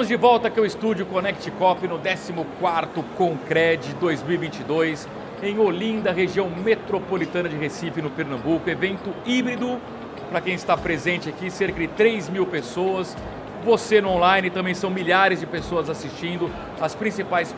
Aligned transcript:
Estamos 0.00 0.08
de 0.08 0.16
volta 0.16 0.48
aqui 0.48 0.58
ao 0.58 0.64
estúdio 0.64 1.04
Connect 1.04 1.50
Cop 1.50 1.86
no 1.86 1.98
14º 1.98 3.04
Concred 3.18 3.94
2022 4.00 5.06
em 5.42 5.58
Olinda, 5.58 6.10
região 6.10 6.48
metropolitana 6.48 7.50
de 7.50 7.56
Recife, 7.56 8.00
no 8.00 8.08
Pernambuco. 8.08 8.70
Evento 8.70 9.12
híbrido 9.26 9.78
para 10.30 10.40
quem 10.40 10.54
está 10.54 10.74
presente 10.74 11.28
aqui, 11.28 11.50
cerca 11.50 11.78
de 11.78 11.88
3 11.88 12.30
mil 12.30 12.46
pessoas. 12.46 13.14
Você 13.62 14.00
no 14.00 14.08
online 14.08 14.48
também 14.48 14.72
são 14.72 14.88
milhares 14.88 15.38
de 15.38 15.44
pessoas 15.44 15.90
assistindo 15.90 16.50
as 16.80 16.94
principais 16.94 17.54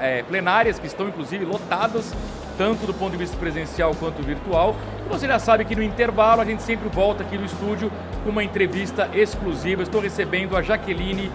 é, 0.00 0.22
plenárias 0.22 0.78
que 0.78 0.86
estão 0.86 1.06
inclusive 1.06 1.44
lotadas 1.44 2.14
tanto 2.56 2.86
do 2.86 2.94
ponto 2.94 3.12
de 3.12 3.18
vista 3.18 3.36
presencial 3.36 3.94
quanto 3.94 4.22
virtual. 4.22 4.76
E 5.04 5.08
você 5.08 5.26
já 5.26 5.38
sabe 5.38 5.64
que 5.64 5.76
no 5.76 5.82
intervalo 5.82 6.40
a 6.40 6.44
gente 6.44 6.62
sempre 6.62 6.88
volta 6.88 7.22
aqui 7.22 7.36
no 7.36 7.44
estúdio 7.44 7.90
com 8.24 8.30
uma 8.30 8.42
entrevista 8.42 9.08
exclusiva. 9.14 9.82
Estou 9.82 10.00
recebendo 10.00 10.56
a 10.56 10.62
Jaqueline 10.62 11.30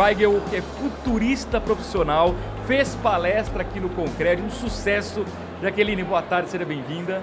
Weigel, 0.00 0.40
que 0.48 0.56
é 0.56 0.62
futurista 0.62 1.60
profissional, 1.60 2.34
fez 2.66 2.94
palestra 3.02 3.60
aqui 3.60 3.78
no 3.78 3.90
Concreto, 3.90 4.42
um 4.42 4.48
sucesso. 4.48 5.26
Jaqueline, 5.60 6.02
boa 6.02 6.22
tarde, 6.22 6.48
seja 6.48 6.64
bem-vinda. 6.64 7.20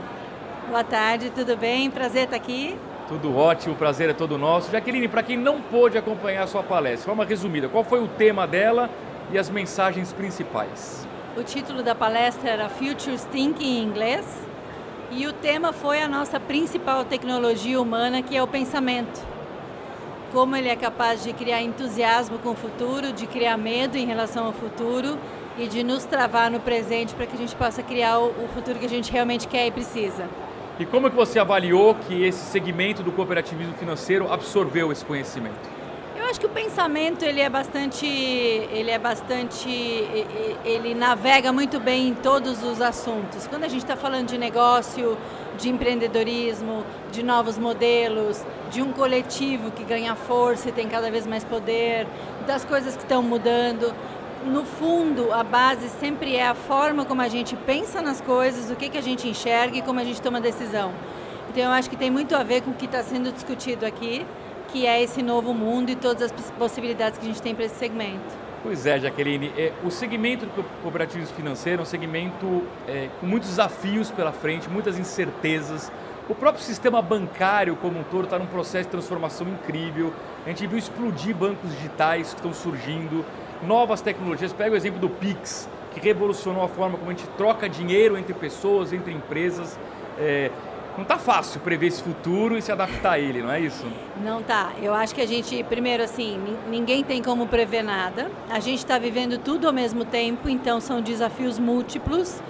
Boa 0.67 0.83
tarde, 0.83 1.31
tudo 1.31 1.57
bem? 1.57 1.89
Prazer 1.89 2.25
estar 2.25 2.35
aqui. 2.35 2.77
Tudo 3.07 3.35
ótimo, 3.35 3.73
o 3.73 3.77
prazer 3.77 4.11
é 4.11 4.13
todo 4.13 4.37
nosso. 4.37 4.71
Jaqueline, 4.71 5.07
para 5.07 5.23
quem 5.23 5.35
não 5.35 5.59
pôde 5.59 5.97
acompanhar 5.97 6.43
a 6.43 6.47
sua 6.47 6.61
palestra, 6.61 6.99
de 6.99 7.05
forma 7.05 7.25
resumida, 7.25 7.67
qual 7.67 7.83
foi 7.83 7.99
o 7.99 8.07
tema 8.07 8.45
dela 8.45 8.91
e 9.31 9.39
as 9.39 9.49
mensagens 9.49 10.13
principais? 10.13 11.07
O 11.35 11.41
título 11.41 11.81
da 11.81 11.95
palestra 11.95 12.47
era 12.47 12.69
Futures 12.69 13.25
Thinking 13.31 13.79
em 13.79 13.83
inglês 13.83 14.23
e 15.09 15.25
o 15.25 15.33
tema 15.33 15.73
foi 15.73 15.99
a 15.99 16.07
nossa 16.07 16.39
principal 16.39 17.03
tecnologia 17.05 17.81
humana, 17.81 18.21
que 18.21 18.37
é 18.37 18.43
o 18.43 18.47
pensamento. 18.47 19.36
Como 20.31 20.55
ele 20.55 20.67
é 20.67 20.75
capaz 20.75 21.23
de 21.23 21.31
criar 21.31 21.61
entusiasmo 21.61 22.37
com 22.39 22.49
o 22.49 22.55
futuro, 22.55 23.13
de 23.13 23.25
criar 23.25 23.57
medo 23.57 23.97
em 23.97 24.05
relação 24.05 24.45
ao 24.45 24.53
futuro 24.53 25.17
e 25.57 25.67
de 25.67 25.83
nos 25.83 26.03
travar 26.03 26.51
no 26.51 26.59
presente 26.59 27.15
para 27.15 27.25
que 27.25 27.35
a 27.35 27.39
gente 27.39 27.55
possa 27.55 27.81
criar 27.81 28.19
o 28.19 28.47
futuro 28.53 28.77
que 28.77 28.85
a 28.85 28.89
gente 28.89 29.11
realmente 29.11 29.47
quer 29.47 29.67
e 29.67 29.71
precisa. 29.71 30.27
E 30.79 30.85
como 30.85 31.07
é 31.07 31.09
que 31.09 31.15
você 31.15 31.39
avaliou 31.39 31.95
que 31.95 32.23
esse 32.23 32.45
segmento 32.45 33.01
do 33.01 33.11
cooperativismo 33.11 33.73
financeiro 33.75 34.31
absorveu 34.31 34.91
esse 34.91 35.03
conhecimento? 35.03 35.76
Eu 36.27 36.31
acho 36.31 36.41
que 36.41 36.45
o 36.45 36.49
pensamento 36.49 37.23
ele 37.23 37.39
é 37.39 37.49
bastante, 37.49 38.05
ele 38.05 38.91
é 38.91 38.99
bastante, 38.99 39.69
ele 40.65 40.93
navega 40.93 41.53
muito 41.53 41.79
bem 41.79 42.09
em 42.09 42.13
todos 42.13 42.61
os 42.65 42.81
assuntos. 42.81 43.47
Quando 43.47 43.63
a 43.63 43.69
gente 43.69 43.83
está 43.83 43.95
falando 43.95 44.27
de 44.27 44.37
negócio, 44.37 45.17
de 45.57 45.69
empreendedorismo, 45.69 46.83
de 47.13 47.23
novos 47.23 47.57
modelos, 47.57 48.43
de 48.69 48.81
um 48.81 48.91
coletivo 48.91 49.71
que 49.71 49.85
ganha 49.85 50.15
força 50.15 50.67
e 50.67 50.73
tem 50.73 50.89
cada 50.89 51.09
vez 51.09 51.25
mais 51.25 51.45
poder, 51.45 52.05
das 52.45 52.65
coisas 52.65 52.97
que 52.97 53.03
estão 53.03 53.23
mudando, 53.23 53.95
no 54.45 54.65
fundo, 54.65 55.31
a 55.31 55.45
base 55.45 55.87
sempre 55.87 56.35
é 56.35 56.45
a 56.45 56.53
forma 56.53 57.05
como 57.05 57.21
a 57.21 57.29
gente 57.29 57.55
pensa 57.55 58.01
nas 58.01 58.19
coisas, 58.19 58.69
o 58.69 58.75
que, 58.75 58.89
que 58.89 58.97
a 58.97 59.01
gente 59.01 59.29
enxerga 59.29 59.77
e 59.77 59.81
como 59.81 60.01
a 60.01 60.03
gente 60.03 60.21
toma 60.21 60.41
decisão. 60.41 60.91
Então, 61.49 61.63
eu 61.63 61.71
acho 61.71 61.89
que 61.89 61.95
tem 61.95 62.11
muito 62.11 62.35
a 62.35 62.43
ver 62.43 62.63
com 62.63 62.71
o 62.71 62.73
que 62.73 62.83
está 62.83 63.01
sendo 63.01 63.31
discutido 63.31 63.85
aqui 63.85 64.25
que 64.67 64.85
é 64.85 65.01
esse 65.01 65.21
novo 65.21 65.53
mundo 65.53 65.89
e 65.89 65.95
todas 65.95 66.31
as 66.31 66.51
possibilidades 66.51 67.17
que 67.17 67.25
a 67.25 67.27
gente 67.27 67.41
tem 67.41 67.55
para 67.55 67.65
esse 67.65 67.75
segmento. 67.75 68.47
Pois 68.63 68.85
é, 68.85 68.99
Jaqueline. 68.99 69.53
É, 69.57 69.71
o 69.83 69.89
segmento 69.89 70.45
do 70.45 70.63
cooperativismo 70.81 71.35
financeiro 71.35 71.79
é 71.79 71.83
um 71.83 71.85
segmento 71.85 72.63
é, 72.87 73.09
com 73.19 73.25
muitos 73.25 73.49
desafios 73.49 74.11
pela 74.11 74.31
frente, 74.31 74.69
muitas 74.69 74.99
incertezas. 74.99 75.91
O 76.27 76.35
próprio 76.35 76.61
sistema 76.61 77.01
bancário 77.01 77.77
como 77.77 77.99
um 77.99 78.03
todo 78.03 78.25
está 78.25 78.37
num 78.37 78.47
processo 78.47 78.85
de 78.85 78.91
transformação 78.91 79.47
incrível. 79.47 80.11
A 80.45 80.49
gente 80.49 80.67
viu 80.67 80.77
explodir 80.77 81.33
bancos 81.33 81.71
digitais 81.71 82.33
que 82.33 82.39
estão 82.39 82.53
surgindo, 82.53 83.23
novas 83.63 84.01
tecnologias. 84.01 84.51
Pega 84.51 84.73
o 84.73 84.75
exemplo 84.75 84.99
do 84.99 85.09
Pix, 85.09 85.69
que 85.93 85.99
revolucionou 85.99 86.63
a 86.63 86.67
forma 86.67 86.97
como 86.97 87.09
a 87.09 87.13
gente 87.13 87.27
troca 87.37 87.69
dinheiro 87.69 88.17
entre 88.17 88.33
pessoas, 88.33 88.91
entre 88.91 89.13
empresas. 89.13 89.79
É, 90.19 90.51
não 90.97 91.05
tá 91.05 91.17
fácil 91.19 91.59
prever 91.61 91.87
esse 91.87 92.01
futuro 92.01 92.57
e 92.57 92.61
se 92.61 92.71
adaptar 92.71 93.11
a 93.13 93.19
ele, 93.19 93.43
não 93.43 93.51
é 93.51 93.59
isso? 93.59 93.85
Não 94.23 94.41
tá. 94.41 94.71
Eu 94.81 94.95
acho 94.95 95.13
que 95.13 95.21
a 95.21 95.27
gente, 95.27 95.63
primeiro 95.63 96.03
assim, 96.03 96.39
ninguém 96.67 97.03
tem 97.03 97.21
como 97.21 97.45
prever 97.47 97.83
nada. 97.83 98.31
A 98.49 98.59
gente 98.59 98.79
está 98.79 98.97
vivendo 98.97 99.37
tudo 99.37 99.67
ao 99.67 99.73
mesmo 99.73 100.03
tempo, 100.03 100.49
então 100.49 100.81
são 100.81 100.99
desafios 100.99 101.59
múltiplos. 101.59 102.41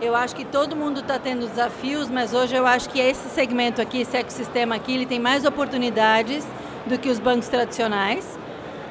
Eu 0.00 0.14
acho 0.14 0.36
que 0.36 0.44
todo 0.44 0.76
mundo 0.76 1.00
está 1.00 1.18
tendo 1.18 1.48
desafios, 1.48 2.08
mas 2.08 2.32
hoje 2.32 2.54
eu 2.54 2.66
acho 2.66 2.88
que 2.90 3.00
esse 3.00 3.28
segmento 3.30 3.82
aqui, 3.82 4.02
esse 4.02 4.16
ecossistema 4.16 4.76
aqui, 4.76 4.94
ele 4.94 5.06
tem 5.06 5.18
mais 5.18 5.44
oportunidades 5.44 6.46
do 6.86 6.98
que 6.98 7.08
os 7.08 7.18
bancos 7.18 7.48
tradicionais 7.48 8.38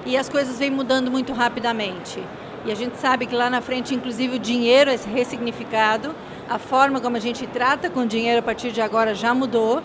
e 0.06 0.18
as 0.18 0.28
coisas 0.28 0.60
vêm 0.60 0.72
mudando 0.72 1.10
muito 1.10 1.32
rapidamente. 1.32 2.22
E 2.66 2.72
a 2.72 2.76
gente 2.76 2.98
sabe 2.98 3.28
que 3.28 3.36
lá 3.36 3.50
na 3.50 3.62
frente, 3.62 3.94
inclusive, 3.94 4.36
o 4.36 4.40
dinheiro 4.40 4.90
é 4.90 4.96
ressignificado, 4.96 6.16
a 6.50 6.60
forma 6.60 7.02
como 7.02 7.18
a 7.18 7.20
gente 7.20 7.48
trata 7.48 7.90
com 7.90 8.06
dinheiro 8.06 8.40
a 8.40 8.44
partir 8.44 8.72
de 8.72 8.82
agora 8.82 9.16
já 9.16 9.34
mudou. 9.34 9.82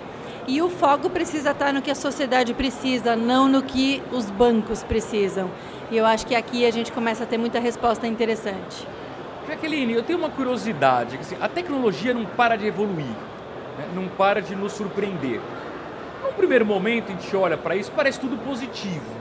E 0.47 0.60
o 0.60 0.69
foco 0.69 1.09
precisa 1.09 1.50
estar 1.53 1.72
no 1.72 1.82
que 1.82 1.91
a 1.91 1.94
sociedade 1.94 2.54
precisa, 2.54 3.15
não 3.15 3.47
no 3.47 3.62
que 3.62 4.03
os 4.10 4.31
bancos 4.31 4.82
precisam. 4.82 5.50
E 5.91 5.97
eu 5.97 6.04
acho 6.04 6.26
que 6.26 6.34
aqui 6.34 6.66
a 6.66 6.71
gente 6.71 6.91
começa 6.91 7.25
a 7.25 7.26
ter 7.26 7.38
muita 7.38 7.60
resposta 7.60 8.06
interessante. 8.06 8.87
Jaqueline, 9.47 9.93
eu 9.93 10.03
tenho 10.03 10.19
uma 10.19 10.31
curiosidade. 10.31 11.19
Assim, 11.19 11.37
a 11.41 11.48
tecnologia 11.48 12.15
não 12.15 12.25
para 12.25 12.56
de 12.56 12.66
evoluir, 12.66 13.06
né? 13.78 13.88
não 13.94 14.09
para 14.09 14.41
de 14.41 14.56
nos 14.56 14.72
surpreender. 14.72 15.41
Num 16.25 16.32
primeiro 16.32 16.66
momento, 16.66 17.10
a 17.10 17.12
gente 17.12 17.37
olha 17.37 17.56
para 17.56 17.77
isso, 17.77 17.92
parece 17.94 18.19
tudo 18.19 18.37
positivo. 18.38 19.21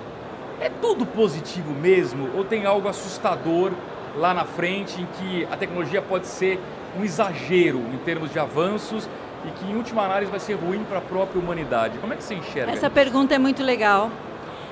É 0.60 0.70
tudo 0.70 1.06
positivo 1.06 1.74
mesmo? 1.74 2.30
Ou 2.36 2.44
tem 2.44 2.66
algo 2.66 2.88
assustador 2.88 3.72
lá 4.16 4.34
na 4.34 4.46
frente 4.46 5.02
em 5.02 5.06
que 5.06 5.48
a 5.52 5.56
tecnologia 5.56 6.02
pode 6.02 6.28
ser 6.28 6.60
um 6.98 7.04
exagero 7.04 7.80
em 7.94 7.98
termos 7.98 8.32
de 8.32 8.40
avanços 8.40 9.10
e 9.46 9.52
que, 9.52 9.72
em 9.72 9.76
última 9.76 10.04
análise, 10.04 10.30
vai 10.32 10.40
ser 10.40 10.54
ruim 10.54 10.84
para 10.84 11.00
a 11.00 11.02
própria 11.02 11.40
humanidade? 11.40 11.98
Como 12.00 12.14
é 12.14 12.16
que 12.16 12.24
você 12.24 12.36
enxerga? 12.36 12.72
Essa 12.72 12.88
isso? 12.88 12.92
pergunta 12.92 13.36
é 13.36 13.38
muito 13.38 13.64
legal. 13.64 14.12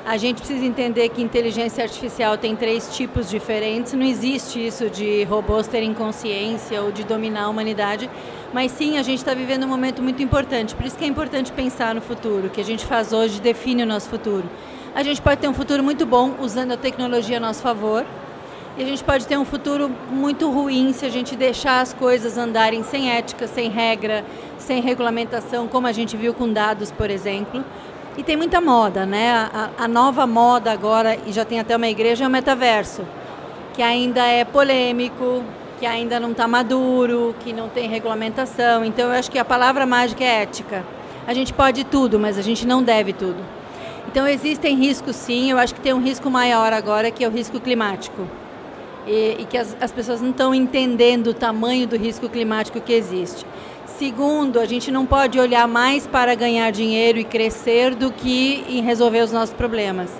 A 0.05 0.15
gente 0.15 0.37
precisa 0.37 0.63
entender 0.65 1.09
que 1.09 1.21
inteligência 1.21 1.83
artificial 1.83 2.37
tem 2.37 2.55
três 2.55 2.95
tipos 2.95 3.29
diferentes. 3.29 3.93
Não 3.93 4.05
existe 4.05 4.65
isso 4.65 4.89
de 4.89 5.25
robôs 5.25 5.67
terem 5.67 5.93
consciência 5.93 6.81
ou 6.81 6.91
de 6.91 7.03
dominar 7.03 7.43
a 7.43 7.49
humanidade. 7.49 8.09
Mas 8.53 8.71
sim, 8.71 8.97
a 8.97 9.03
gente 9.03 9.19
está 9.19 9.33
vivendo 9.33 9.65
um 9.65 9.67
momento 9.67 10.01
muito 10.01 10.23
importante. 10.23 10.73
Por 10.75 10.85
isso 10.85 10.97
que 10.97 11.03
é 11.03 11.07
importante 11.07 11.51
pensar 11.51 11.93
no 11.93 12.01
futuro. 12.01 12.47
O 12.47 12.49
que 12.49 12.61
a 12.61 12.63
gente 12.63 12.85
faz 12.85 13.11
hoje 13.11 13.41
define 13.41 13.83
o 13.83 13.85
nosso 13.85 14.09
futuro 14.09 14.45
a 14.97 15.03
gente 15.03 15.21
pode 15.21 15.39
ter 15.39 15.47
um 15.47 15.53
futuro 15.53 15.83
muito 15.83 16.07
bom 16.07 16.37
usando 16.39 16.71
a 16.71 16.77
tecnologia 16.77 17.37
a 17.37 17.39
nosso 17.39 17.61
favor. 17.61 18.03
E 18.77 18.83
a 18.83 18.85
gente 18.85 19.03
pode 19.03 19.25
ter 19.25 19.35
um 19.39 19.43
futuro 19.43 19.89
muito 20.11 20.51
ruim 20.51 20.93
se 20.93 21.03
a 21.03 21.09
gente 21.09 21.35
deixar 21.35 21.81
as 21.81 21.93
coisas 21.93 22.37
andarem 22.37 22.83
sem 22.83 23.09
ética, 23.09 23.47
sem 23.47 23.71
regra, 23.71 24.23
sem 24.59 24.81
regulamentação, 24.81 25.67
como 25.67 25.87
a 25.87 25.91
gente 25.91 26.15
viu 26.15 26.31
com 26.31 26.53
dados, 26.53 26.91
por 26.91 27.09
exemplo. 27.09 27.65
E 28.15 28.21
tem 28.21 28.37
muita 28.37 28.61
moda, 28.61 29.03
né? 29.03 29.49
A, 29.51 29.69
a 29.79 29.87
nova 29.87 30.27
moda 30.27 30.71
agora, 30.71 31.17
e 31.25 31.31
já 31.31 31.43
tem 31.43 31.59
até 31.59 31.75
uma 31.75 31.87
igreja, 31.87 32.25
é 32.25 32.27
o 32.27 32.29
metaverso, 32.29 33.01
que 33.73 33.81
ainda 33.81 34.23
é 34.23 34.45
polêmico, 34.45 35.43
que 35.79 35.85
ainda 35.87 36.19
não 36.19 36.29
está 36.29 36.47
maduro, 36.47 37.33
que 37.39 37.51
não 37.51 37.69
tem 37.69 37.89
regulamentação. 37.89 38.85
Então 38.85 39.05
eu 39.05 39.17
acho 39.17 39.31
que 39.31 39.39
a 39.39 39.45
palavra 39.45 39.87
mágica 39.87 40.23
é 40.23 40.43
ética. 40.43 40.85
A 41.25 41.33
gente 41.33 41.51
pode 41.51 41.83
tudo, 41.83 42.19
mas 42.19 42.37
a 42.37 42.43
gente 42.43 42.67
não 42.67 42.83
deve 42.83 43.11
tudo. 43.11 43.43
Então 44.07 44.27
existem 44.27 44.75
riscos 44.75 45.15
sim, 45.15 45.49
eu 45.49 45.57
acho 45.57 45.73
que 45.73 45.81
tem 45.81 45.93
um 45.93 46.01
risco 46.01 46.29
maior 46.29 46.71
agora 46.73 47.09
que 47.09 47.23
é 47.23 47.27
o 47.27 47.31
risco 47.31 47.59
climático. 47.59 48.27
E, 49.07 49.37
e 49.39 49.45
que 49.45 49.57
as, 49.57 49.75
as 49.79 49.91
pessoas 49.91 50.21
não 50.21 50.31
estão 50.31 50.53
entendendo 50.53 51.27
o 51.27 51.33
tamanho 51.33 51.87
do 51.87 51.95
risco 51.95 52.27
climático 52.27 52.81
que 52.81 52.93
existe. 52.93 53.45
Segundo, 53.85 54.59
a 54.59 54.65
gente 54.65 54.91
não 54.91 55.05
pode 55.05 55.39
olhar 55.39 55.67
mais 55.67 56.05
para 56.05 56.35
ganhar 56.35 56.71
dinheiro 56.71 57.17
e 57.17 57.23
crescer 57.23 57.95
do 57.95 58.11
que 58.11 58.63
em 58.67 58.83
resolver 58.83 59.21
os 59.21 59.31
nossos 59.31 59.55
problemas. 59.55 60.11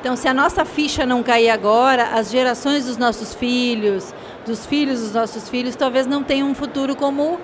Então, 0.00 0.14
se 0.14 0.28
a 0.28 0.32
nossa 0.32 0.64
ficha 0.64 1.04
não 1.04 1.22
cair 1.22 1.50
agora, 1.50 2.10
as 2.14 2.30
gerações 2.30 2.86
dos 2.86 2.96
nossos 2.96 3.34
filhos, 3.34 4.14
dos 4.46 4.64
filhos 4.64 5.00
dos 5.00 5.12
nossos 5.12 5.48
filhos, 5.48 5.74
talvez 5.74 6.06
não 6.06 6.22
tenham 6.22 6.48
um 6.48 6.54
futuro 6.54 6.94
como 6.94 7.38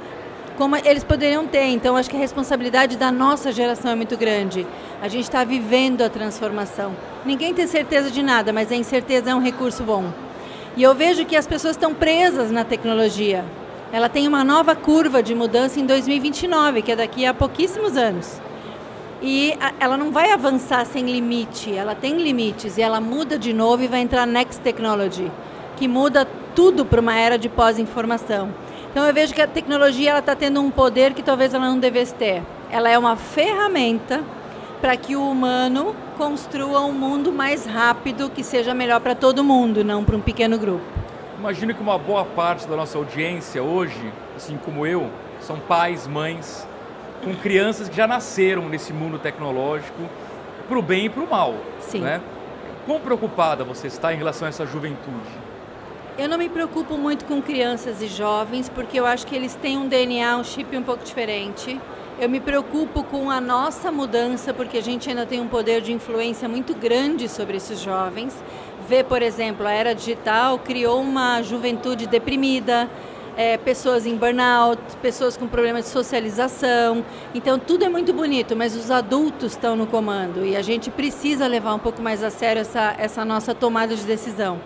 como 0.56 0.76
eles 0.76 1.02
poderiam 1.02 1.46
ter. 1.46 1.64
Então, 1.64 1.96
acho 1.96 2.08
que 2.08 2.16
a 2.16 2.18
responsabilidade 2.18 2.96
da 2.96 3.10
nossa 3.10 3.50
geração 3.50 3.90
é 3.90 3.94
muito 3.94 4.16
grande. 4.16 4.66
A 5.02 5.08
gente 5.08 5.24
está 5.24 5.42
vivendo 5.44 6.02
a 6.02 6.08
transformação. 6.08 6.94
Ninguém 7.24 7.52
tem 7.52 7.66
certeza 7.66 8.10
de 8.10 8.22
nada, 8.22 8.52
mas 8.52 8.70
a 8.70 8.76
incerteza 8.76 9.30
é 9.30 9.34
um 9.34 9.40
recurso 9.40 9.82
bom. 9.82 10.12
E 10.76 10.82
eu 10.82 10.92
vejo 10.92 11.24
que 11.24 11.36
as 11.36 11.46
pessoas 11.46 11.76
estão 11.76 11.94
presas 11.94 12.50
na 12.50 12.64
tecnologia. 12.64 13.44
Ela 13.92 14.08
tem 14.08 14.26
uma 14.26 14.42
nova 14.42 14.74
curva 14.74 15.22
de 15.22 15.32
mudança 15.32 15.78
em 15.78 15.86
2029, 15.86 16.82
que 16.82 16.90
é 16.90 16.96
daqui 16.96 17.24
a 17.24 17.32
pouquíssimos 17.32 17.96
anos. 17.96 18.40
E 19.22 19.56
ela 19.78 19.96
não 19.96 20.10
vai 20.10 20.32
avançar 20.32 20.84
sem 20.84 21.04
limite, 21.04 21.72
ela 21.72 21.94
tem 21.94 22.20
limites 22.20 22.76
e 22.76 22.82
ela 22.82 23.00
muda 23.00 23.38
de 23.38 23.52
novo 23.52 23.84
e 23.84 23.86
vai 23.86 24.00
entrar 24.00 24.26
Next 24.26 24.60
Technology, 24.62 25.30
que 25.76 25.86
muda 25.86 26.26
tudo 26.56 26.84
para 26.84 27.00
uma 27.00 27.16
era 27.16 27.38
de 27.38 27.48
pós-informação. 27.48 28.52
Então 28.90 29.06
eu 29.06 29.14
vejo 29.14 29.32
que 29.32 29.40
a 29.40 29.46
tecnologia 29.46 30.18
está 30.18 30.34
tendo 30.34 30.60
um 30.60 30.72
poder 30.72 31.14
que 31.14 31.22
talvez 31.22 31.54
ela 31.54 31.68
não 31.68 31.78
devesse 31.78 32.14
ter. 32.14 32.42
Ela 32.68 32.90
é 32.90 32.98
uma 32.98 33.14
ferramenta 33.14 34.24
para 34.84 34.98
que 34.98 35.16
o 35.16 35.30
humano 35.30 35.96
construa 36.18 36.82
um 36.82 36.92
mundo 36.92 37.32
mais 37.32 37.64
rápido 37.64 38.28
que 38.28 38.44
seja 38.44 38.74
melhor 38.74 39.00
para 39.00 39.14
todo 39.14 39.42
mundo, 39.42 39.82
não 39.82 40.04
para 40.04 40.14
um 40.14 40.20
pequeno 40.20 40.58
grupo. 40.58 40.84
Imagino 41.38 41.72
que 41.72 41.80
uma 41.80 41.96
boa 41.96 42.22
parte 42.22 42.68
da 42.68 42.76
nossa 42.76 42.98
audiência 42.98 43.62
hoje, 43.62 44.12
assim 44.36 44.58
como 44.58 44.86
eu, 44.86 45.10
são 45.40 45.58
pais, 45.58 46.06
mães, 46.06 46.68
com 47.24 47.34
crianças 47.34 47.88
que 47.88 47.96
já 47.96 48.06
nasceram 48.06 48.68
nesse 48.68 48.92
mundo 48.92 49.18
tecnológico, 49.18 50.02
para 50.68 50.78
o 50.78 50.82
bem 50.82 51.06
e 51.06 51.08
para 51.08 51.22
o 51.22 51.30
mal. 51.30 51.54
Sim. 51.80 52.00
Né? 52.00 52.20
Quão 52.84 53.00
preocupada 53.00 53.64
você 53.64 53.86
está 53.86 54.12
em 54.12 54.18
relação 54.18 54.44
a 54.44 54.50
essa 54.50 54.66
juventude? 54.66 55.30
Eu 56.18 56.28
não 56.28 56.36
me 56.36 56.50
preocupo 56.50 56.98
muito 56.98 57.24
com 57.24 57.40
crianças 57.40 58.02
e 58.02 58.06
jovens, 58.06 58.68
porque 58.68 59.00
eu 59.00 59.06
acho 59.06 59.26
que 59.26 59.34
eles 59.34 59.54
têm 59.54 59.78
um 59.78 59.88
DNA, 59.88 60.36
um 60.36 60.44
chip 60.44 60.76
um 60.76 60.82
pouco 60.82 61.02
diferente. 61.02 61.80
Eu 62.16 62.28
me 62.28 62.38
preocupo 62.38 63.02
com 63.02 63.28
a 63.28 63.40
nossa 63.40 63.90
mudança, 63.90 64.54
porque 64.54 64.78
a 64.78 64.80
gente 64.80 65.08
ainda 65.08 65.26
tem 65.26 65.40
um 65.40 65.48
poder 65.48 65.80
de 65.80 65.92
influência 65.92 66.48
muito 66.48 66.72
grande 66.72 67.28
sobre 67.28 67.56
esses 67.56 67.80
jovens. 67.80 68.32
Vê, 68.88 69.02
por 69.02 69.20
exemplo, 69.20 69.66
a 69.66 69.72
era 69.72 69.92
digital 69.92 70.60
criou 70.60 71.00
uma 71.00 71.42
juventude 71.42 72.06
deprimida, 72.06 72.88
é, 73.36 73.58
pessoas 73.58 74.06
em 74.06 74.16
burnout, 74.16 74.80
pessoas 75.02 75.36
com 75.36 75.48
problemas 75.48 75.86
de 75.86 75.90
socialização. 75.90 77.04
Então, 77.34 77.58
tudo 77.58 77.84
é 77.84 77.88
muito 77.88 78.12
bonito, 78.12 78.54
mas 78.54 78.76
os 78.76 78.92
adultos 78.92 79.50
estão 79.50 79.74
no 79.74 79.88
comando 79.88 80.46
e 80.46 80.56
a 80.56 80.62
gente 80.62 80.92
precisa 80.92 81.48
levar 81.48 81.74
um 81.74 81.80
pouco 81.80 82.00
mais 82.00 82.22
a 82.22 82.30
sério 82.30 82.60
essa, 82.60 82.94
essa 82.96 83.24
nossa 83.24 83.52
tomada 83.56 83.96
de 83.96 84.04
decisão. 84.04 84.60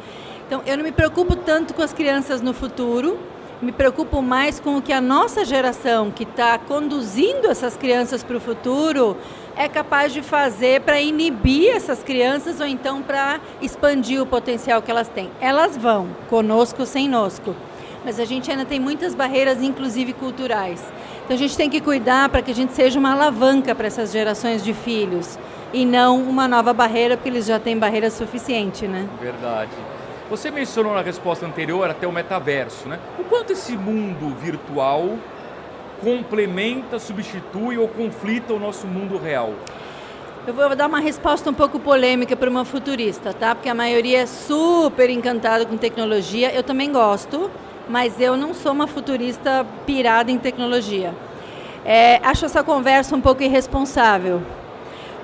Então, 0.46 0.60
eu 0.66 0.76
não 0.76 0.84
me 0.84 0.92
preocupo 0.92 1.34
tanto 1.34 1.72
com 1.72 1.80
as 1.80 1.94
crianças 1.94 2.42
no 2.42 2.52
futuro, 2.52 3.18
me 3.60 3.72
preocupo 3.72 4.22
mais 4.22 4.60
com 4.60 4.76
o 4.76 4.82
que 4.82 4.92
a 4.92 5.00
nossa 5.00 5.44
geração, 5.44 6.10
que 6.10 6.22
está 6.22 6.58
conduzindo 6.58 7.48
essas 7.48 7.76
crianças 7.76 8.22
para 8.22 8.36
o 8.36 8.40
futuro, 8.40 9.16
é 9.56 9.68
capaz 9.68 10.12
de 10.12 10.22
fazer 10.22 10.82
para 10.82 11.00
inibir 11.00 11.74
essas 11.74 12.02
crianças 12.02 12.60
ou 12.60 12.66
então 12.66 13.02
para 13.02 13.40
expandir 13.60 14.22
o 14.22 14.26
potencial 14.26 14.80
que 14.80 14.90
elas 14.90 15.08
têm. 15.08 15.30
Elas 15.40 15.76
vão, 15.76 16.08
conosco 16.30 16.80
ou 16.80 16.86
sem 16.86 17.08
nosco. 17.08 17.54
Mas 18.04 18.20
a 18.20 18.24
gente 18.24 18.48
ainda 18.48 18.64
tem 18.64 18.78
muitas 18.78 19.14
barreiras, 19.14 19.60
inclusive 19.60 20.12
culturais. 20.12 20.80
Então 21.24 21.36
a 21.36 21.38
gente 21.38 21.56
tem 21.56 21.68
que 21.68 21.80
cuidar 21.80 22.28
para 22.28 22.40
que 22.40 22.52
a 22.52 22.54
gente 22.54 22.72
seja 22.72 22.98
uma 22.98 23.12
alavanca 23.12 23.74
para 23.74 23.88
essas 23.88 24.12
gerações 24.12 24.62
de 24.62 24.72
filhos 24.72 25.36
e 25.72 25.84
não 25.84 26.22
uma 26.22 26.46
nova 26.46 26.72
barreira, 26.72 27.16
porque 27.16 27.28
eles 27.28 27.44
já 27.44 27.58
têm 27.58 27.76
barreira 27.76 28.08
suficiente, 28.08 28.86
né? 28.86 29.08
Verdade. 29.20 29.72
Você 30.30 30.50
mencionou 30.50 30.94
na 30.94 31.00
resposta 31.00 31.46
anterior 31.46 31.88
até 31.88 32.06
o 32.06 32.12
metaverso, 32.12 32.86
né? 32.86 32.98
O 33.18 33.24
quanto 33.24 33.54
esse 33.54 33.74
mundo 33.74 34.36
virtual 34.36 35.16
complementa, 36.02 36.98
substitui 36.98 37.78
ou 37.78 37.88
conflita 37.88 38.52
o 38.52 38.58
nosso 38.58 38.86
mundo 38.86 39.16
real? 39.16 39.54
Eu 40.46 40.52
vou 40.52 40.76
dar 40.76 40.86
uma 40.86 41.00
resposta 41.00 41.48
um 41.48 41.54
pouco 41.54 41.78
polêmica 41.78 42.36
para 42.36 42.48
uma 42.48 42.66
futurista, 42.66 43.32
tá? 43.32 43.54
Porque 43.54 43.70
a 43.70 43.74
maioria 43.74 44.20
é 44.20 44.26
super 44.26 45.08
encantada 45.08 45.64
com 45.64 45.78
tecnologia. 45.78 46.54
Eu 46.54 46.62
também 46.62 46.92
gosto, 46.92 47.50
mas 47.88 48.20
eu 48.20 48.36
não 48.36 48.52
sou 48.52 48.72
uma 48.72 48.86
futurista 48.86 49.66
pirada 49.86 50.30
em 50.30 50.36
tecnologia. 50.36 51.14
É, 51.86 52.20
acho 52.22 52.44
essa 52.44 52.62
conversa 52.62 53.16
um 53.16 53.20
pouco 53.20 53.42
irresponsável. 53.42 54.42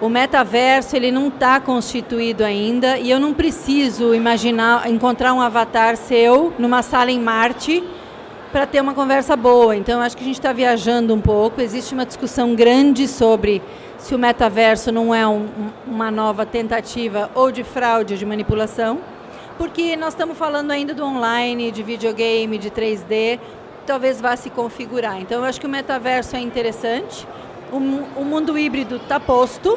O 0.00 0.08
metaverso 0.08 0.96
ele 0.96 1.12
não 1.12 1.28
está 1.28 1.60
constituído 1.60 2.44
ainda 2.44 2.98
e 2.98 3.10
eu 3.10 3.20
não 3.20 3.32
preciso 3.32 4.12
imaginar 4.12 4.90
encontrar 4.90 5.32
um 5.32 5.40
avatar 5.40 5.96
seu 5.96 6.52
numa 6.58 6.82
sala 6.82 7.12
em 7.12 7.20
Marte 7.20 7.82
para 8.50 8.66
ter 8.66 8.80
uma 8.80 8.92
conversa 8.92 9.36
boa. 9.36 9.76
Então 9.76 10.00
acho 10.00 10.16
que 10.16 10.22
a 10.22 10.26
gente 10.26 10.38
está 10.38 10.52
viajando 10.52 11.14
um 11.14 11.20
pouco. 11.20 11.60
Existe 11.60 11.94
uma 11.94 12.04
discussão 12.04 12.54
grande 12.54 13.06
sobre 13.06 13.62
se 13.96 14.14
o 14.14 14.18
metaverso 14.18 14.90
não 14.90 15.14
é 15.14 15.26
um, 15.26 15.48
uma 15.86 16.10
nova 16.10 16.44
tentativa 16.44 17.30
ou 17.34 17.50
de 17.50 17.62
fraude, 17.62 18.18
de 18.18 18.26
manipulação, 18.26 18.98
porque 19.56 19.96
nós 19.96 20.08
estamos 20.08 20.36
falando 20.36 20.72
ainda 20.72 20.92
do 20.92 21.04
online, 21.04 21.70
de 21.70 21.82
videogame, 21.82 22.58
de 22.58 22.70
3D, 22.70 23.38
talvez 23.86 24.20
vá 24.20 24.36
se 24.36 24.50
configurar. 24.50 25.20
Então 25.20 25.38
eu 25.38 25.44
acho 25.44 25.60
que 25.60 25.66
o 25.66 25.70
metaverso 25.70 26.34
é 26.34 26.40
interessante. 26.40 27.26
O, 27.74 28.20
o 28.20 28.24
mundo 28.24 28.56
híbrido 28.56 28.98
está 28.98 29.18
posto, 29.18 29.76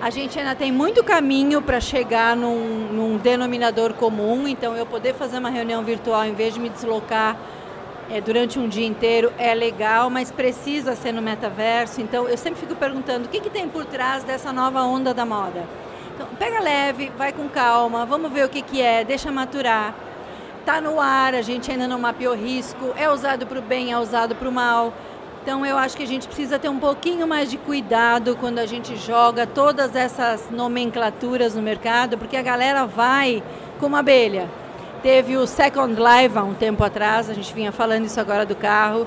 a 0.00 0.08
gente 0.08 0.38
ainda 0.38 0.54
tem 0.54 0.72
muito 0.72 1.04
caminho 1.04 1.60
para 1.60 1.78
chegar 1.78 2.34
num, 2.34 2.88
num, 2.90 3.18
denominador 3.18 3.92
comum, 3.92 4.48
então 4.48 4.74
eu 4.74 4.86
poder 4.86 5.12
fazer 5.12 5.36
uma 5.36 5.50
reunião 5.50 5.84
virtual 5.84 6.24
em 6.24 6.32
vez 6.32 6.54
de 6.54 6.60
me 6.60 6.70
deslocar 6.70 7.36
é, 8.10 8.18
durante 8.18 8.58
um 8.58 8.66
dia 8.66 8.86
inteiro 8.86 9.30
é 9.36 9.54
legal, 9.54 10.08
mas 10.08 10.30
precisa 10.30 10.96
ser 10.96 11.12
no 11.12 11.20
metaverso. 11.20 12.00
Então 12.00 12.26
eu 12.26 12.38
sempre 12.38 12.60
fico 12.60 12.74
perguntando 12.74 13.26
o 13.26 13.28
que, 13.28 13.40
que 13.40 13.50
tem 13.50 13.68
por 13.68 13.84
trás 13.84 14.24
dessa 14.24 14.50
nova 14.50 14.82
onda 14.82 15.12
da 15.12 15.26
moda. 15.26 15.64
Então 16.14 16.26
pega 16.38 16.60
leve, 16.60 17.12
vai 17.18 17.30
com 17.30 17.46
calma, 17.46 18.06
vamos 18.06 18.32
ver 18.32 18.46
o 18.46 18.48
que, 18.48 18.62
que 18.62 18.80
é, 18.80 19.04
deixa 19.04 19.30
maturar. 19.30 19.94
Está 20.60 20.80
no 20.80 20.98
ar, 20.98 21.34
a 21.34 21.42
gente 21.42 21.70
ainda 21.70 21.86
não 21.86 21.98
mapeou 21.98 22.34
risco, 22.34 22.94
é 22.96 23.06
usado 23.10 23.46
para 23.46 23.58
o 23.58 23.62
bem, 23.62 23.92
é 23.92 23.98
usado 23.98 24.34
para 24.34 24.48
o 24.48 24.52
mal. 24.52 24.94
Então 25.42 25.66
eu 25.66 25.76
acho 25.76 25.96
que 25.96 26.04
a 26.04 26.06
gente 26.06 26.28
precisa 26.28 26.56
ter 26.56 26.68
um 26.68 26.78
pouquinho 26.78 27.26
mais 27.26 27.50
de 27.50 27.58
cuidado 27.58 28.36
quando 28.38 28.60
a 28.60 28.66
gente 28.66 28.94
joga 28.94 29.44
todas 29.44 29.96
essas 29.96 30.48
nomenclaturas 30.52 31.56
no 31.56 31.60
mercado, 31.60 32.16
porque 32.16 32.36
a 32.36 32.42
galera 32.42 32.86
vai 32.86 33.42
como 33.80 33.96
abelha. 33.96 34.48
Teve 35.02 35.36
o 35.36 35.44
Second 35.44 35.96
Life 36.00 36.38
há 36.38 36.44
um 36.44 36.54
tempo 36.54 36.84
atrás, 36.84 37.28
a 37.28 37.34
gente 37.34 37.52
vinha 37.52 37.72
falando 37.72 38.04
isso 38.04 38.20
agora 38.20 38.46
do 38.46 38.54
carro. 38.54 39.04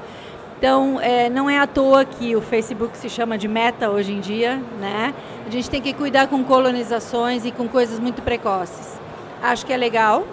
Então, 0.57 0.99
é, 0.99 1.29
não 1.29 1.49
é 1.49 1.57
à 1.57 1.65
toa 1.65 2.03
que 2.03 2.35
o 2.35 2.41
Facebook 2.41 2.97
se 2.97 3.09
chama 3.09 3.37
de 3.37 3.47
meta 3.47 3.89
hoje 3.89 4.11
em 4.11 4.19
dia, 4.19 4.61
né? 4.77 5.13
A 5.47 5.49
gente 5.49 5.69
tem 5.69 5.81
que 5.81 5.93
cuidar 5.93 6.27
com 6.27 6.43
colonizações 6.43 7.45
e 7.45 7.51
com 7.51 7.65
coisas 7.65 7.97
muito 7.97 8.21
precoces. 8.21 8.99
Acho 9.41 9.65
que 9.65 9.71
é 9.71 9.77
legal, 9.77 10.27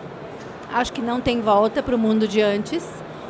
acho 0.73 0.93
que 0.93 1.01
não 1.01 1.21
tem 1.21 1.41
volta 1.41 1.81
para 1.81 1.95
o 1.95 1.99
mundo 1.99 2.27
de 2.27 2.41
antes. 2.41 2.85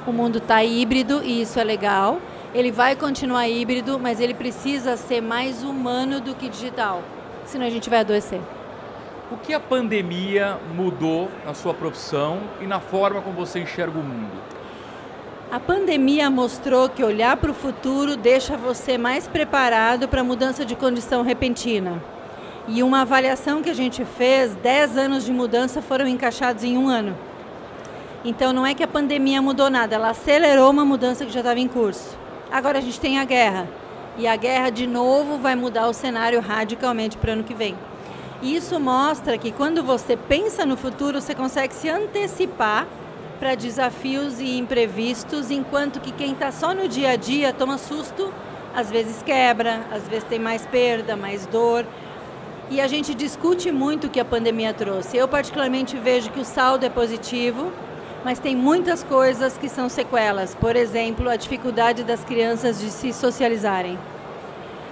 O 0.06 0.12
mundo 0.12 0.38
está 0.38 0.64
híbrido 0.64 1.22
e 1.22 1.42
isso 1.42 1.60
é 1.60 1.64
legal 1.64 2.19
ele 2.54 2.70
vai 2.70 2.94
continuar 2.94 3.49
híbrido, 3.49 3.99
mas 3.99 4.20
ele 4.20 4.34
precisa 4.34 4.96
ser 4.96 5.22
mais 5.22 5.62
humano 5.62 6.20
do 6.20 6.34
que 6.34 6.49
digital, 6.49 7.02
senão 7.44 7.66
a 7.66 7.70
gente 7.70 7.88
vai 7.88 8.00
adoecer. 8.00 8.40
O 9.31 9.37
que 9.38 9.54
a 9.54 9.60
pandemia 9.60 10.58
mudou 10.75 11.31
na 11.46 11.54
sua 11.54 11.72
profissão 11.72 12.40
e 12.60 12.66
na 12.66 12.81
forma 12.81 13.22
como 13.22 13.34
você 13.34 13.60
enxerga 13.60 13.99
o 13.99 14.02
mundo? 14.02 14.31
A 15.50 15.58
pandemia 15.58 16.31
mostrou 16.31 16.88
que 16.88 17.03
olhar 17.03 17.36
para 17.38 17.50
o 17.50 17.55
futuro 17.55 18.17
deixa 18.17 18.56
você 18.56 18.98
mais 18.98 19.27
preparado 19.27 20.06
para 20.06 20.20
a 20.20 20.24
mudança 20.24 20.65
de 20.65 20.77
condição 20.77 21.22
repentina. 21.22 22.03
E 22.69 22.82
uma 22.82 23.03
avaliação 23.03 23.62
que 23.62 23.70
a 23.70 23.74
gente 23.74 24.05
fez, 24.05 24.55
10 24.56 24.98
anos 24.98 25.24
de 25.24 25.32
mudança 25.32 25.81
foram 25.81 26.06
encaixados 26.06 26.62
em 26.65 26.77
um 26.77 26.88
ano. 26.88 27.17
Então 28.24 28.53
não 28.53 28.67
é 28.67 28.74
que 28.74 28.82
a 28.82 28.88
pandemia 28.88 29.41
mudou 29.41 29.69
nada, 29.69 29.94
ela 29.94 30.10
acelerou 30.10 30.70
uma 30.70 30.84
mudança 30.84 31.24
que 31.24 31.32
já 31.32 31.41
estava 31.41 31.58
em 31.58 31.69
curso. 31.69 32.21
Agora 32.53 32.79
a 32.79 32.82
gente 32.82 33.01
tem 33.01 33.19
a 33.19 33.25
guerra. 33.25 33.67
E 34.19 34.27
a 34.27 34.37
guerra, 34.37 34.69
de 34.69 34.87
novo, 34.87 35.39
vai 35.39 35.56
mudar 35.56 35.89
o 35.89 35.94
cenário 35.94 36.39
radicalmente 36.39 37.17
para 37.17 37.31
o 37.31 37.32
ano 37.32 37.44
que 37.44 37.55
vem. 37.55 37.75
E 38.43 38.55
isso 38.55 38.79
mostra 38.79 39.39
que 39.39 39.51
quando 39.51 39.82
você 39.82 40.19
pensa 40.19 40.67
no 40.67 40.77
futuro, 40.77 41.19
você 41.19 41.35
consegue 41.35 41.75
se 41.75 41.89
antecipar 41.89 42.87
para 43.41 43.55
desafios 43.55 44.39
e 44.39 44.59
imprevistos, 44.59 45.51
enquanto 45.51 45.99
que 45.99 46.13
quem 46.13 46.32
está 46.32 46.53
só 46.53 46.75
no 46.75 46.87
dia 46.87 47.11
a 47.11 47.17
dia 47.17 47.55
toma 47.55 47.79
susto, 47.79 48.32
às 48.75 48.91
vezes 48.91 49.23
quebra, 49.23 49.81
às 49.91 50.06
vezes 50.06 50.25
tem 50.25 50.39
mais 50.39 50.67
perda, 50.67 51.17
mais 51.17 51.47
dor. 51.47 51.87
E 52.71 52.81
a 52.81 52.87
gente 52.87 53.15
discute 53.15 53.73
muito 53.73 54.09
o 54.09 54.11
que 54.11 54.21
a 54.21 54.25
pandemia 54.25 54.75
trouxe. 54.75 55.17
Eu, 55.17 55.27
particularmente, 55.27 55.97
vejo 55.97 56.31
que 56.31 56.41
o 56.41 56.44
saldo 56.44 56.85
é 56.85 56.91
positivo, 56.91 57.73
mas 58.24 58.38
tem 58.38 58.55
muitas 58.55 59.02
coisas 59.02 59.56
que 59.58 59.69
são 59.69 59.88
sequelas. 59.88 60.55
Por 60.55 60.76
exemplo, 60.76 61.29
a 61.29 61.36
dificuldade 61.36 62.05
das 62.05 62.24
crianças 62.24 62.79
de 62.79 62.91
se 62.91 63.12
socializarem. 63.12 63.98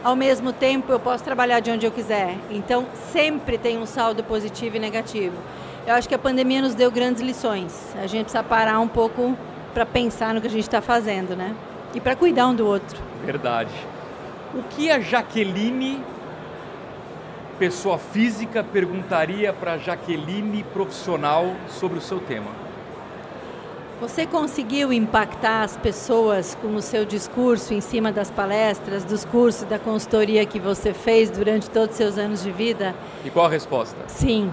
Ao 0.03 0.17
mesmo 0.17 0.53
tempo, 0.53 0.91
eu 0.91 0.99
posso 0.99 1.23
trabalhar 1.23 1.61
de 1.61 1.71
onde 1.71 1.87
eu 1.87 1.93
quiser. 1.93 2.37
Então, 2.51 2.87
sempre 3.13 3.59
tem 3.59 3.79
um 3.79 3.87
saldo 3.87 4.25
positivo 4.25 4.77
e 4.77 4.79
negativo. 4.79 5.37
Eu 5.87 5.95
acho 5.95 6.09
que 6.09 6.15
a 6.15 6.19
pandemia 6.19 6.63
nos 6.63 6.75
deu 6.75 6.91
grandes 6.91 7.23
lições. 7.23 7.95
A 7.97 8.07
gente 8.07 8.25
precisa 8.25 8.43
parar 8.43 8.81
um 8.81 8.89
pouco 8.89 9.37
para 9.75 9.85
pensar 9.85 10.35
no 10.35 10.41
que 10.41 10.47
a 10.47 10.51
gente 10.51 10.63
está 10.63 10.81
fazendo, 10.81 11.37
né? 11.37 11.55
E 11.95 12.01
para 12.01 12.17
cuidar 12.17 12.47
um 12.49 12.55
do 12.55 12.67
outro. 12.67 12.99
Verdade. 13.25 13.71
O 14.55 14.63
que 14.63 14.91
a 14.91 15.01
Jaqueline, 15.01 16.03
pessoa 17.59 17.99
física, 17.99 18.65
perguntaria 18.65 19.53
para 19.53 19.75
a 19.75 19.79
Jaqueline 19.79 20.65
profissional 20.65 21.55
sobre 21.69 21.99
o 21.99 22.01
seu 22.01 22.19
tema? 22.19 22.70
Você 24.01 24.25
conseguiu 24.25 24.95
impactar 24.95 25.63
as 25.63 25.77
pessoas 25.77 26.55
com 26.55 26.75
o 26.75 26.81
seu 26.81 27.05
discurso 27.05 27.75
em 27.75 27.83
cima 27.83 28.11
das 28.11 28.31
palestras, 28.31 29.05
dos 29.05 29.27
cursos 29.27 29.65
da 29.65 29.79
consultoria 29.79 30.47
que 30.47 30.59
você 30.59 30.95
fez 30.95 31.29
durante 31.29 31.69
todos 31.69 31.91
os 31.91 31.97
seus 31.97 32.17
anos 32.17 32.43
de 32.43 32.51
vida? 32.51 32.95
E 33.23 33.29
qual 33.29 33.45
a 33.45 33.49
resposta? 33.51 33.99
Sim. 34.07 34.51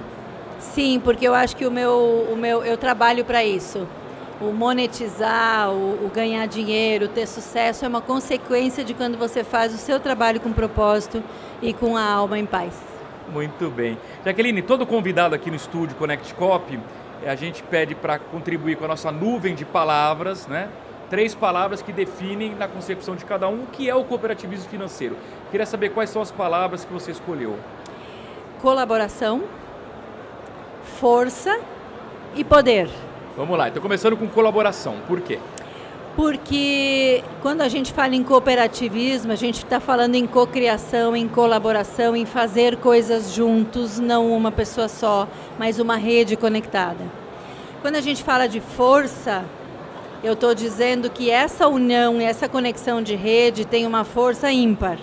Sim, 0.60 1.00
porque 1.02 1.26
eu 1.26 1.34
acho 1.34 1.56
que 1.56 1.66
o 1.66 1.72
meu, 1.72 2.28
o 2.30 2.36
meu 2.36 2.62
eu 2.66 2.76
trabalho 2.76 3.24
para 3.24 3.42
isso. 3.42 3.88
o 4.42 4.52
monetizar, 4.52 5.72
o, 5.72 6.06
o, 6.06 6.12
ganhar 6.14 6.46
dinheiro, 6.46 7.08
ter 7.08 7.26
sucesso 7.26 7.86
é 7.86 7.88
uma 7.88 8.02
consequência 8.02 8.84
de 8.84 8.94
quando 8.94 9.18
você 9.18 9.46
faz 9.46 9.74
o 9.74 9.78
seu 9.78 9.98
trabalho 9.98 10.42
com 10.42 10.52
propósito 10.52 11.24
e 11.62 11.74
com 11.74 11.96
a 11.96 12.04
alma 12.04 12.38
em 12.38 12.46
paz. 12.46 12.74
Muito 13.32 13.70
bem. 13.70 13.98
Jaqueline, 14.26 14.62
todo 14.62 14.86
convidado 14.86 15.34
aqui 15.34 15.50
no 15.50 15.56
estúdio 15.56 15.96
Connect 15.96 16.34
Cop, 16.36 16.78
a 17.26 17.36
gente 17.36 17.64
pede 17.64 17.96
para 17.96 18.20
contribuir 18.20 18.78
com 18.78 18.86
a 18.86 18.88
nossa 18.88 19.12
nuvem 19.12 19.56
de 19.56 19.66
palavras, 19.66 20.48
né? 20.48 20.70
Três 21.10 21.34
palavras 21.34 21.82
que 21.82 21.94
definem 21.94 22.54
na 22.54 22.68
concepção 22.68 23.16
de 23.16 23.24
cada 23.24 23.48
um 23.48 23.64
o 23.64 23.68
que 23.68 23.90
é 23.90 23.96
o 23.96 24.04
cooperativismo 24.04 24.70
financeiro. 24.70 25.16
Queria 25.50 25.66
saber 25.66 25.90
quais 25.90 26.10
são 26.10 26.22
as 26.22 26.32
palavras 26.32 26.84
que 26.84 26.92
você 26.92 27.12
escolheu. 27.12 27.58
Colaboração, 28.62 29.44
força 31.00 31.60
e 32.36 32.44
poder. 32.44 32.90
Vamos 33.38 33.58
lá, 33.58 33.70
então 33.70 33.82
começando 33.82 34.18
com 34.18 34.28
colaboração. 34.28 34.96
Por 35.08 35.22
quê? 35.22 35.40
Porque 36.18 37.24
quando 37.44 37.62
a 37.62 37.68
gente 37.70 37.94
fala 37.94 38.16
em 38.16 38.24
cooperativismo, 38.24 39.32
a 39.32 39.36
gente 39.36 39.64
está 39.64 39.80
falando 39.80 40.16
em 40.16 40.26
cocriação, 40.26 41.16
em 41.16 41.28
colaboração, 41.28 42.16
em 42.16 42.26
fazer 42.26 42.78
coisas 42.78 43.32
juntos, 43.32 44.00
não 44.00 44.32
uma 44.32 44.52
pessoa 44.52 44.88
só, 44.88 45.28
mas 45.60 45.78
uma 45.78 45.96
rede 45.96 46.36
conectada. 46.36 47.06
Quando 47.84 47.98
a 47.98 48.02
gente 48.02 48.24
fala 48.24 48.48
de 48.48 48.60
força, 48.60 49.46
eu 50.24 50.34
estou 50.34 50.56
dizendo 50.56 51.08
que 51.08 51.30
essa 51.30 51.68
união, 51.68 52.20
essa 52.20 52.50
conexão 52.50 53.00
de 53.00 53.14
rede 53.14 53.64
tem 53.64 53.86
uma 53.86 54.04
força 54.04 54.52
ímpar. 54.52 54.98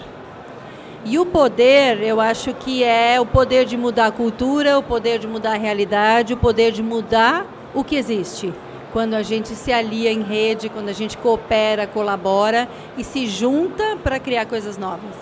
E 1.04 1.16
o 1.16 1.24
poder, 1.24 2.02
eu 2.02 2.20
acho 2.20 2.52
que 2.54 2.82
é 2.82 3.20
o 3.20 3.26
poder 3.26 3.66
de 3.66 3.76
mudar 3.76 4.06
a 4.06 4.10
cultura, 4.10 4.80
o 4.80 4.82
poder 4.82 5.20
de 5.20 5.28
mudar 5.28 5.52
a 5.52 5.58
realidade, 5.58 6.34
o 6.34 6.36
poder 6.36 6.72
de 6.72 6.82
mudar 6.82 7.46
o 7.72 7.84
que 7.84 7.94
existe. 7.94 8.52
Quando 8.94 9.14
a 9.14 9.24
gente 9.24 9.56
se 9.56 9.72
alia 9.72 10.12
em 10.12 10.22
rede, 10.22 10.68
quando 10.68 10.88
a 10.88 10.92
gente 10.92 11.18
coopera, 11.18 11.84
colabora 11.84 12.68
e 12.96 13.02
se 13.02 13.26
junta 13.26 13.96
para 13.96 14.20
criar 14.20 14.46
coisas 14.46 14.78
novas. 14.78 15.16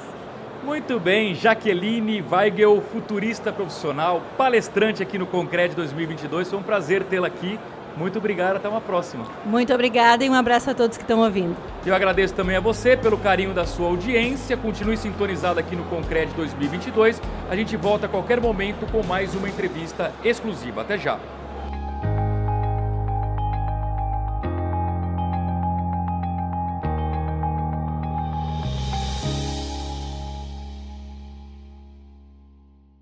Muito 0.63 1.01
bem, 1.01 1.35
Jaqueline 1.35 2.23
Weigel, 2.31 2.83
futurista 2.93 3.51
profissional, 3.51 4.21
palestrante 4.37 5.03
aqui 5.03 5.17
no 5.17 5.27
Concred 5.27 5.75
2022. 5.75 6.51
Foi 6.51 6.59
um 6.59 6.63
prazer 6.63 7.03
tê-la 7.05 7.29
aqui. 7.29 7.59
Muito 7.97 8.19
obrigado, 8.19 8.57
até 8.57 8.69
uma 8.69 8.81
próxima. 8.83 9.25
Muito 9.47 9.73
obrigada 9.73 10.23
e 10.23 10.29
um 10.29 10.35
abraço 10.35 10.69
a 10.69 10.75
todos 10.75 10.99
que 10.99 11.05
estão 11.05 11.21
ouvindo. 11.21 11.57
Eu 11.87 11.95
agradeço 11.95 12.35
também 12.35 12.57
a 12.57 12.61
você 12.61 12.95
pelo 12.95 13.17
carinho 13.17 13.55
da 13.55 13.65
sua 13.65 13.87
audiência. 13.87 14.55
Continue 14.55 14.99
sintonizado 14.99 15.59
aqui 15.59 15.75
no 15.75 15.85
Concred 15.85 16.31
2022. 16.35 17.23
A 17.51 17.57
gente 17.57 17.75
volta 17.75 18.05
a 18.05 18.09
qualquer 18.11 18.39
momento 18.39 18.87
com 18.93 19.03
mais 19.03 19.35
uma 19.35 19.49
entrevista 19.49 20.13
exclusiva. 20.23 20.83
Até 20.83 20.99
já. 20.99 21.19